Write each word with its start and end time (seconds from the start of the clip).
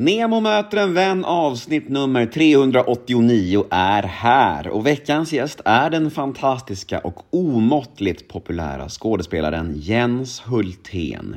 Nemo 0.00 0.40
möter 0.40 0.76
en 0.76 0.94
vän 0.94 1.24
avsnitt 1.24 1.88
nummer 1.88 2.26
389 2.26 3.64
är 3.70 4.02
här 4.02 4.68
och 4.68 4.86
veckans 4.86 5.32
gäst 5.32 5.60
är 5.64 5.90
den 5.90 6.10
fantastiska 6.10 6.98
och 6.98 7.22
omåttligt 7.30 8.28
populära 8.28 8.88
skådespelaren 8.88 9.74
Jens 9.76 10.42
Hultén. 10.46 11.36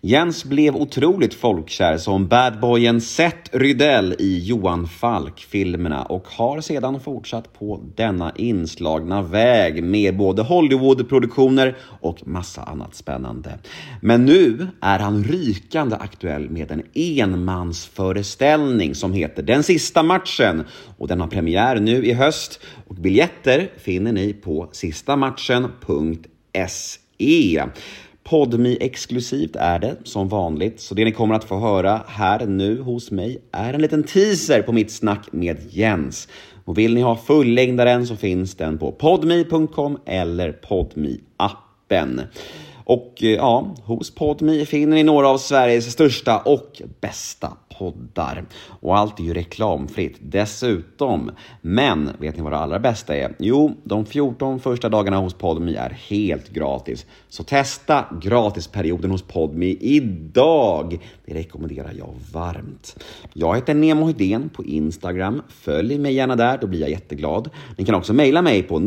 Jens 0.00 0.44
blev 0.44 0.76
otroligt 0.76 1.34
folkkär 1.34 1.96
som 1.96 2.28
badboyen 2.28 3.00
Seth 3.00 3.56
Rydell 3.56 4.14
i 4.18 4.38
Johan 4.38 4.88
Falk-filmerna 4.88 6.02
och 6.02 6.28
har 6.28 6.60
sedan 6.60 7.00
fortsatt 7.00 7.52
på 7.52 7.80
denna 7.96 8.32
inslagna 8.36 9.22
väg 9.22 9.84
med 9.84 10.16
både 10.16 10.42
Hollywood-produktioner 10.42 11.76
och 12.00 12.26
massa 12.26 12.62
annat 12.62 12.94
spännande. 12.94 13.58
Men 14.00 14.24
nu 14.24 14.66
är 14.80 14.98
han 14.98 15.24
rykande 15.24 15.96
aktuell 15.96 16.50
med 16.50 16.70
en 16.70 16.82
enmansfilm 16.94 17.99
föreställning 18.00 18.94
som 18.94 19.12
heter 19.12 19.42
Den 19.42 19.62
sista 19.62 20.02
matchen 20.02 20.64
och 20.98 21.08
den 21.08 21.20
har 21.20 21.28
premiär 21.28 21.80
nu 21.80 22.06
i 22.06 22.12
höst 22.12 22.60
och 22.86 22.94
biljetter 22.94 23.70
finner 23.76 24.12
ni 24.12 24.32
på 24.32 24.68
sistamatchen.se. 24.72 27.64
Podmi 28.24 28.78
exklusivt 28.80 29.56
är 29.56 29.78
det 29.78 29.96
som 30.04 30.28
vanligt, 30.28 30.80
så 30.80 30.94
det 30.94 31.04
ni 31.04 31.12
kommer 31.12 31.34
att 31.34 31.44
få 31.44 31.58
höra 31.58 32.02
här 32.06 32.46
nu 32.46 32.80
hos 32.80 33.10
mig 33.10 33.38
är 33.52 33.74
en 33.74 33.82
liten 33.82 34.02
teaser 34.02 34.62
på 34.62 34.72
mitt 34.72 34.90
snack 34.90 35.28
med 35.32 35.56
Jens. 35.70 36.28
Och 36.64 36.78
vill 36.78 36.94
ni 36.94 37.00
ha 37.00 37.16
fullängdaren 37.16 38.06
så 38.06 38.16
finns 38.16 38.54
den 38.54 38.78
på 38.78 38.92
podmi.com 38.92 39.98
eller 40.06 40.52
podmi 40.52 41.20
appen 41.36 42.20
och 42.90 43.22
eh, 43.22 43.30
ja, 43.30 43.74
hos 43.84 44.14
Podmi 44.14 44.66
finner 44.66 44.96
ni 44.96 45.02
några 45.02 45.28
av 45.28 45.38
Sveriges 45.38 45.92
största 45.92 46.38
och 46.38 46.82
bästa 47.00 47.56
poddar. 47.78 48.44
Och 48.80 48.98
allt 48.98 49.20
är 49.20 49.24
ju 49.24 49.34
reklamfritt 49.34 50.16
dessutom. 50.20 51.30
Men 51.60 52.10
vet 52.18 52.36
ni 52.36 52.42
vad 52.42 52.52
det 52.52 52.58
allra 52.58 52.78
bästa 52.78 53.16
är? 53.16 53.34
Jo, 53.38 53.72
de 53.84 54.06
14 54.06 54.60
första 54.60 54.88
dagarna 54.88 55.16
hos 55.16 55.34
Podmi 55.34 55.74
är 55.74 55.90
helt 56.08 56.48
gratis. 56.48 57.06
Så 57.28 57.42
testa 57.44 58.04
gratisperioden 58.22 59.10
hos 59.10 59.22
Podmi 59.22 59.76
idag. 59.80 60.98
Det 61.24 61.34
rekommenderar 61.34 61.92
jag 61.98 62.14
varmt. 62.32 63.04
Jag 63.32 63.56
heter 63.56 63.74
Nemo 63.74 64.06
Hedén 64.06 64.48
på 64.48 64.64
Instagram. 64.64 65.42
Följ 65.48 65.98
mig 65.98 66.14
gärna 66.14 66.36
där, 66.36 66.58
då 66.58 66.66
blir 66.66 66.80
jag 66.80 66.90
jätteglad. 66.90 67.50
Ni 67.76 67.84
kan 67.84 67.94
också 67.94 68.12
mejla 68.12 68.42
mig 68.42 68.62
på 68.62 68.78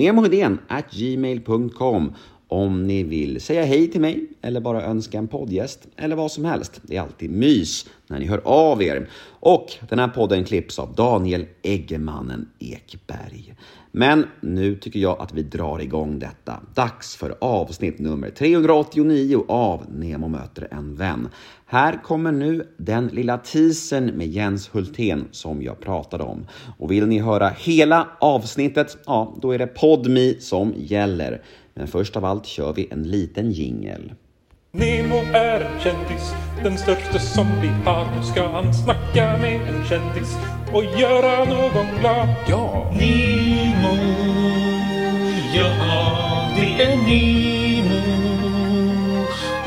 gmail.com 0.91 2.13
om 2.53 2.87
ni 2.87 3.03
vill 3.03 3.41
säga 3.41 3.65
hej 3.65 3.87
till 3.87 4.01
mig 4.01 4.27
eller 4.41 4.61
bara 4.61 4.83
önska 4.83 5.17
en 5.17 5.27
poddgäst 5.27 5.87
eller 5.97 6.15
vad 6.15 6.31
som 6.31 6.45
helst. 6.45 6.81
Det 6.83 6.95
är 6.97 7.01
alltid 7.01 7.31
mys 7.31 7.85
när 8.07 8.19
ni 8.19 8.25
hör 8.25 8.41
av 8.45 8.83
er. 8.83 9.09
Och 9.39 9.73
den 9.89 9.99
här 9.99 10.07
podden 10.07 10.43
klipps 10.43 10.79
av 10.79 10.95
Daniel 10.95 11.45
Eggemannen 11.61 12.49
Ekberg. 12.59 13.55
Men 13.91 14.25
nu 14.41 14.75
tycker 14.75 14.99
jag 14.99 15.21
att 15.21 15.33
vi 15.33 15.43
drar 15.43 15.79
igång 15.79 16.19
detta. 16.19 16.59
Dags 16.73 17.15
för 17.15 17.35
avsnitt 17.41 17.99
nummer 17.99 18.29
389 18.29 19.45
av 19.47 19.85
Nemo 19.91 20.27
möter 20.27 20.67
en 20.71 20.95
vän. 20.95 21.29
Här 21.65 22.03
kommer 22.03 22.31
nu 22.31 22.67
den 22.77 23.07
lilla 23.07 23.37
teasern 23.37 24.05
med 24.05 24.27
Jens 24.27 24.69
Hultén 24.73 25.27
som 25.31 25.63
jag 25.63 25.79
pratade 25.79 26.23
om. 26.23 26.47
Och 26.77 26.91
vill 26.91 27.07
ni 27.07 27.19
höra 27.19 27.49
hela 27.49 28.07
avsnittet, 28.19 28.97
ja, 29.05 29.37
då 29.41 29.51
är 29.51 29.57
det 29.57 29.67
Podmi 29.67 30.37
som 30.39 30.73
gäller. 30.77 31.41
Men 31.73 31.87
först 31.87 32.17
av 32.17 32.25
allt 32.25 32.45
kör 32.45 32.73
vi 32.73 32.87
en 32.91 33.03
liten 33.03 33.51
jingel. 33.51 34.13
Nemo 34.71 35.15
är 35.33 35.61
en 35.61 35.79
kändis, 35.79 36.33
den 36.63 36.77
största 36.77 37.19
som 37.19 37.47
vi 37.61 37.67
har. 37.67 38.15
Nu 38.15 38.23
ska 38.23 38.47
han 38.47 38.73
snacka 38.73 39.37
med 39.37 39.61
en 39.61 39.85
kändis 39.85 40.37
och 40.73 40.83
göra 40.83 41.45
någon 41.45 41.99
glad. 41.99 42.27
Ja! 42.49 42.91
Nemo, 42.99 43.95
ja 45.55 46.49
det 46.55 46.83
är 46.83 46.97
Nemo. 46.97 48.03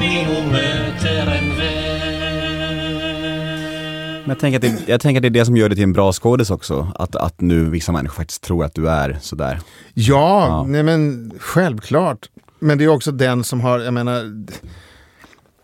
Nemo 0.00 0.52
möter 0.52 1.38
en 1.38 1.58
vän. 1.58 1.85
Men 4.26 4.30
jag 4.30 4.38
tänker, 4.38 4.56
att 4.56 4.62
det, 4.62 4.88
jag 4.92 5.00
tänker 5.00 5.18
att 5.18 5.22
det 5.22 5.28
är 5.28 5.40
det 5.40 5.44
som 5.44 5.56
gör 5.56 5.68
dig 5.68 5.76
till 5.76 5.84
en 5.84 5.92
bra 5.92 6.12
skådis 6.12 6.50
också. 6.50 6.92
Att, 6.94 7.16
att 7.16 7.40
nu 7.40 7.70
vissa 7.70 7.92
människor 7.92 8.14
faktiskt 8.14 8.42
tror 8.42 8.64
att 8.64 8.74
du 8.74 8.88
är 8.88 9.18
sådär. 9.20 9.60
Ja, 9.94 10.46
Ja. 10.46 10.64
Nej, 10.68 10.82
men 10.82 11.32
självklart. 11.38 12.18
Men 12.58 12.78
det 12.78 12.84
är 12.84 12.88
också 12.88 13.12
den 13.12 13.44
som 13.44 13.60
har, 13.60 13.78
jag 13.78 13.94
menar, 13.94 14.46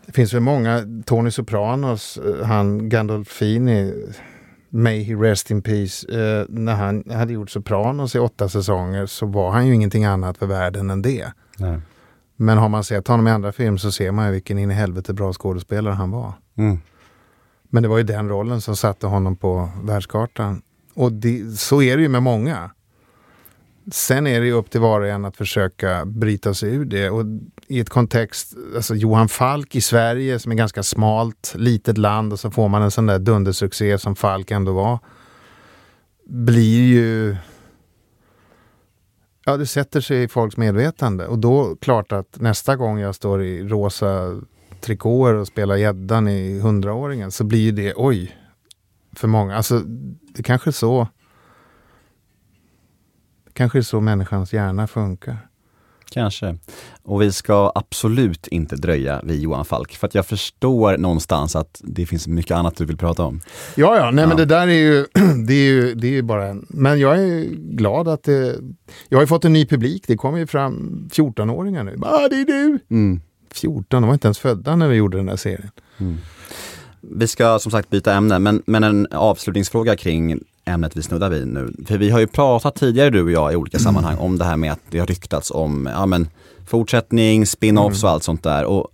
det 0.05 0.11
finns 0.13 0.33
väl 0.33 0.41
många, 0.41 0.81
Tony 1.05 1.31
Sopranos, 1.31 2.17
eh, 2.17 2.45
han 2.45 2.89
Gandolfini, 2.89 3.93
May 4.69 5.03
he 5.03 5.13
rest 5.13 5.51
in 5.51 5.61
peace, 5.61 6.07
eh, 6.11 6.45
när 6.49 6.75
han 6.75 7.03
hade 7.11 7.33
gjort 7.33 7.49
Sopranos 7.49 8.15
i 8.15 8.19
åtta 8.19 8.49
säsonger 8.49 9.05
så 9.05 9.25
var 9.25 9.51
han 9.51 9.67
ju 9.67 9.73
ingenting 9.73 10.05
annat 10.05 10.37
för 10.37 10.45
världen 10.45 10.89
än 10.89 11.01
det. 11.01 11.31
Nej. 11.57 11.79
Men 12.35 12.57
har 12.57 12.69
man 12.69 12.83
sett 12.83 13.07
honom 13.07 13.27
i 13.27 13.31
andra 13.31 13.51
film 13.51 13.77
så 13.77 13.91
ser 13.91 14.11
man 14.11 14.25
ju 14.25 14.31
vilken 14.31 14.59
in 14.59 14.71
i 14.71 14.73
helvete 14.73 15.13
bra 15.13 15.33
skådespelare 15.33 15.93
han 15.93 16.11
var. 16.11 16.33
Mm. 16.57 16.79
Men 17.73 17.83
det 17.83 17.89
var 17.89 17.97
ju 17.97 18.03
den 18.03 18.29
rollen 18.29 18.61
som 18.61 18.75
satte 18.75 19.07
honom 19.07 19.35
på 19.35 19.69
världskartan. 19.83 20.61
Och 20.93 21.11
det, 21.11 21.59
så 21.59 21.81
är 21.81 21.97
det 21.97 22.03
ju 22.03 22.09
med 22.09 22.23
många. 22.23 22.71
Sen 23.91 24.27
är 24.27 24.39
det 24.39 24.45
ju 24.45 24.51
upp 24.51 24.69
till 24.69 24.81
var 24.81 25.01
och 25.01 25.07
en 25.07 25.25
att 25.25 25.37
försöka 25.37 26.05
bryta 26.05 26.53
sig 26.53 26.73
ur 26.73 26.85
det. 26.85 27.09
Och 27.09 27.25
i 27.67 27.79
ett 27.79 27.89
kontext, 27.89 28.53
alltså 28.75 28.95
Johan 28.95 29.29
Falk 29.29 29.75
i 29.75 29.81
Sverige 29.81 30.39
som 30.39 30.51
är 30.51 30.55
ganska 30.55 30.83
smalt, 30.83 31.53
litet 31.57 31.97
land 31.97 32.33
och 32.33 32.39
så 32.39 32.51
får 32.51 32.67
man 32.67 32.81
en 32.81 32.91
sån 32.91 33.05
där 33.05 33.19
dundersuccé 33.19 33.97
som 33.97 34.15
Falk 34.15 34.51
ändå 34.51 34.73
var. 34.73 34.99
Blir 36.25 36.81
ju... 36.81 37.35
Ja, 39.45 39.57
det 39.57 39.65
sätter 39.65 40.01
sig 40.01 40.23
i 40.23 40.27
folks 40.27 40.57
medvetande. 40.57 41.27
Och 41.27 41.39
då 41.39 41.75
klart 41.81 42.11
att 42.11 42.41
nästa 42.41 42.75
gång 42.75 42.99
jag 42.99 43.15
står 43.15 43.43
i 43.43 43.63
rosa 43.63 44.41
trikåer 44.83 45.33
och 45.33 45.47
spelar 45.47 45.75
gäddan 45.75 46.27
i 46.27 46.59
hundraåringen 46.59 47.31
så 47.31 47.43
blir 47.43 47.71
det 47.71 47.93
oj. 47.95 48.37
För 49.15 49.27
många. 49.27 49.55
Alltså 49.55 49.79
det 50.35 50.43
kanske 50.43 50.69
är 50.69 50.71
så. 50.71 51.07
Kanske 53.53 53.77
är 53.77 53.81
så 53.81 54.01
människans 54.01 54.53
hjärna 54.53 54.87
funkar. 54.87 55.37
Kanske. 56.11 56.57
Och 57.03 57.21
vi 57.21 57.31
ska 57.31 57.71
absolut 57.75 58.47
inte 58.47 58.75
dröja 58.75 59.21
vid 59.23 59.39
Johan 59.41 59.65
Falk, 59.65 59.91
för 59.95 60.07
att 60.07 60.15
jag 60.15 60.25
förstår 60.25 60.97
någonstans 60.97 61.55
att 61.55 61.81
det 61.83 62.05
finns 62.05 62.27
mycket 62.27 62.57
annat 62.57 62.75
du 62.75 62.85
vill 62.85 62.97
prata 62.97 63.23
om. 63.23 63.41
Ja, 63.75 63.97
ja, 63.97 64.11
nej 64.11 64.21
Ja. 64.23 64.27
men 64.27 64.37
det 64.37 64.45
där 64.45 64.67
är 64.67 64.71
ju, 64.71 65.05
det 65.47 65.53
är 65.53 65.65
ju, 65.65 65.93
det 65.95 66.07
är 66.07 66.11
ju 66.11 66.21
bara 66.21 66.47
en, 66.47 66.65
men 66.69 66.99
jag 66.99 67.19
är 67.19 67.45
glad 67.75 68.07
att 68.07 68.23
det, 68.23 68.55
jag 69.09 69.17
har 69.17 69.23
ju 69.23 69.27
fått 69.27 69.45
en 69.45 69.53
ny 69.53 69.65
publik, 69.65 70.03
det 70.07 70.17
kommer 70.17 70.37
ju 70.39 70.47
fram 70.47 71.07
14-åringar 71.13 71.83
nu. 71.83 71.95
Ah, 72.01 72.27
det 72.27 72.35
är 72.41 72.45
du! 72.45 72.79
Mm. 72.89 73.21
14, 73.55 74.01
de 74.01 74.07
var 74.07 74.13
inte 74.13 74.27
ens 74.27 74.39
födda 74.39 74.75
när 74.75 74.87
vi 74.87 74.95
gjorde 74.95 75.17
den 75.17 75.25
där 75.25 75.35
serien. 75.35 75.71
Vi 77.01 77.27
ska 77.27 77.59
som 77.59 77.71
sagt 77.71 77.89
byta 77.89 78.13
ämne, 78.13 78.39
men, 78.39 78.63
men 78.65 78.83
en 78.83 79.07
avslutningsfråga 79.11 79.95
kring 79.95 80.39
ämnet 80.65 80.97
vi 80.97 81.01
snuddar 81.01 81.29
vid 81.29 81.47
nu. 81.47 81.73
För 81.87 81.97
vi 81.97 82.09
har 82.09 82.19
ju 82.19 82.27
pratat 82.27 82.75
tidigare 82.75 83.09
du 83.09 83.23
och 83.23 83.31
jag 83.31 83.53
i 83.53 83.55
olika 83.55 83.79
sammanhang 83.79 84.17
om 84.17 84.37
det 84.37 84.45
här 84.45 84.57
med 84.57 84.71
att 84.71 84.79
det 84.89 84.99
har 84.99 85.07
ryktats 85.07 85.51
om 85.51 85.89
ja, 85.93 86.05
men, 86.05 86.27
fortsättning, 86.67 87.45
spin-offs 87.45 88.03
och 88.03 88.09
allt 88.09 88.23
sånt 88.23 88.43
där. 88.43 88.65
Och 88.65 88.87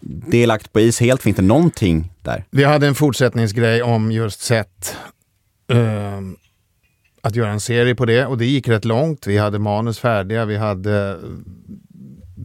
det 0.00 0.42
är 0.42 0.46
lagt 0.46 0.72
på 0.72 0.80
is 0.80 1.00
helt, 1.00 1.22
finns 1.22 1.36
det 1.36 1.42
någonting 1.42 2.12
där? 2.22 2.44
Vi 2.50 2.64
hade 2.64 2.86
en 2.86 2.94
fortsättningsgrej 2.94 3.82
om 3.82 4.12
just 4.12 4.40
sätt 4.40 4.96
ehm, 5.68 6.36
att 7.20 7.36
göra 7.36 7.50
en 7.50 7.60
serie 7.60 7.94
på 7.94 8.04
det 8.04 8.26
och 8.26 8.38
det 8.38 8.46
gick 8.46 8.68
rätt 8.68 8.84
långt. 8.84 9.26
Vi 9.26 9.38
hade 9.38 9.58
manus 9.58 9.98
färdiga, 9.98 10.44
vi 10.44 10.56
hade 10.56 11.18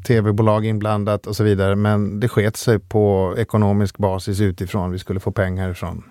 tv-bolag 0.04 0.66
inblandat 0.66 1.28
och 1.28 1.36
så 1.36 1.44
vidare. 1.44 1.76
Men 1.76 2.20
det 2.20 2.28
sket 2.28 2.58
sig 2.58 2.80
på 2.80 3.34
ekonomisk 3.38 3.98
basis 3.98 4.42
utifrån. 4.42 4.92
Vi 4.92 5.00
skulle 5.00 5.20
få 5.20 5.32
pengar 5.32 5.74
från, 5.74 6.04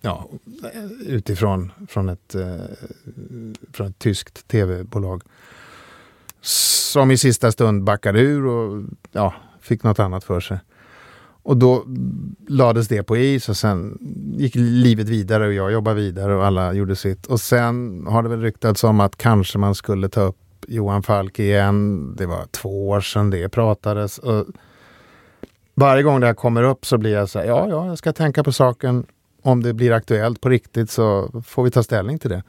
ja, 0.00 0.28
utifrån 1.06 1.72
från 1.88 2.08
ett, 2.08 2.34
eh, 2.34 2.56
från 3.72 3.86
ett 3.86 3.98
tyskt 3.98 4.48
tv-bolag. 4.48 5.22
Som 6.40 7.10
i 7.10 7.16
sista 7.16 7.52
stund 7.52 7.84
backade 7.84 8.20
ur 8.20 8.46
och 8.46 8.84
ja, 9.12 9.34
fick 9.60 9.82
något 9.82 9.98
annat 9.98 10.24
för 10.24 10.40
sig. 10.40 10.58
Och 11.44 11.56
då 11.56 11.84
lades 12.48 12.88
det 12.88 13.02
på 13.02 13.16
is 13.16 13.48
och 13.48 13.56
sen 13.56 13.98
gick 14.36 14.54
livet 14.54 15.08
vidare 15.08 15.46
och 15.46 15.52
jag 15.52 15.72
jobbade 15.72 15.96
vidare 15.96 16.36
och 16.36 16.46
alla 16.46 16.72
gjorde 16.72 16.96
sitt. 16.96 17.26
Och 17.26 17.40
sen 17.40 18.06
har 18.06 18.22
det 18.22 18.28
väl 18.28 18.40
ryktats 18.40 18.84
om 18.84 19.00
att 19.00 19.16
kanske 19.16 19.58
man 19.58 19.74
skulle 19.74 20.08
ta 20.08 20.20
upp 20.20 20.36
Johan 20.68 21.02
Falk 21.02 21.38
igen. 21.38 22.14
Det 22.16 22.26
var 22.26 22.46
två 22.50 22.88
år 22.88 23.00
sedan 23.00 23.30
det 23.30 23.48
pratades. 23.48 24.18
Och 24.18 24.46
varje 25.74 26.02
gång 26.02 26.20
det 26.20 26.26
här 26.26 26.34
kommer 26.34 26.62
upp 26.62 26.86
så 26.86 26.98
blir 26.98 27.12
jag 27.12 27.28
så 27.28 27.38
här, 27.38 27.46
ja, 27.46 27.68
ja, 27.68 27.86
jag 27.86 27.98
ska 27.98 28.12
tänka 28.12 28.44
på 28.44 28.52
saken. 28.52 29.06
Om 29.42 29.62
det 29.62 29.72
blir 29.72 29.92
aktuellt 29.92 30.40
på 30.40 30.48
riktigt 30.48 30.90
så 30.90 31.30
får 31.46 31.62
vi 31.62 31.70
ta 31.70 31.82
ställning 31.82 32.18
till 32.18 32.30
det. 32.30 32.42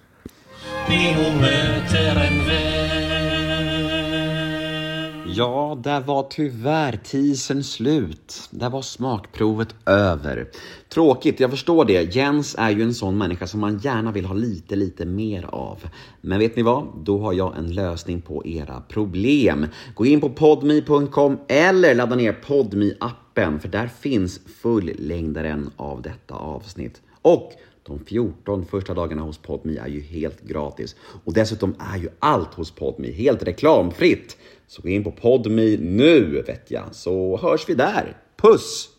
Ja, 5.28 5.80
där 5.84 6.02
var 6.02 6.24
tyvärr 6.30 6.98
teasern 7.04 7.64
slut. 7.64 8.50
Där 8.52 8.70
var 8.70 8.82
smakprovet 8.82 9.76
över. 9.86 10.48
Tråkigt, 10.90 11.40
jag 11.40 11.52
förstår 11.52 11.86
det. 11.86 12.16
Jens 12.16 12.56
är 12.58 12.70
ju 12.70 12.84
en 12.84 12.94
sån 12.94 13.18
människa 13.18 13.48
som 13.48 13.60
man 13.60 13.78
gärna 13.78 14.12
vill 14.12 14.26
ha 14.26 14.34
lite, 14.34 14.76
lite 14.76 15.06
mer 15.06 15.46
av. 15.46 15.78
Men 16.22 16.40
vet 16.40 16.56
ni 16.56 16.64
vad? 16.64 16.88
Då 17.04 17.20
har 17.20 17.34
jag 17.34 17.58
en 17.58 17.74
lösning 17.74 18.22
på 18.22 18.46
era 18.46 18.82
problem. 18.82 19.68
Gå 19.96 20.06
in 20.06 20.22
på 20.22 20.30
podme.com 20.30 21.38
eller 21.48 21.96
ladda 21.96 22.16
ner 22.16 22.34
podme 22.34 22.94
appen 23.00 23.60
för 23.60 23.68
där 23.68 23.88
finns 23.88 24.40
fullängdaren 24.62 25.70
av 25.78 26.02
detta 26.02 26.36
avsnitt. 26.36 27.02
Och 27.22 27.54
de 27.88 28.00
14 28.00 28.66
första 28.66 28.94
dagarna 28.94 29.22
hos 29.22 29.38
Podme 29.38 29.78
är 29.78 29.88
ju 29.88 30.02
helt 30.02 30.42
gratis. 30.42 30.96
Och 31.24 31.34
dessutom 31.34 31.76
är 31.80 31.98
ju 31.98 32.10
allt 32.20 32.54
hos 32.54 32.72
Podme 32.72 33.12
helt 33.12 33.44
reklamfritt. 33.44 34.38
Så 34.68 34.82
gå 34.82 34.90
in 34.90 35.04
på 35.04 35.12
Podme 35.12 35.78
nu 35.78 36.42
vet 36.48 36.72
jag, 36.72 36.96
så 36.96 37.38
hörs 37.38 37.70
vi 37.70 37.74
där. 37.74 38.18
Puss! 38.38 38.95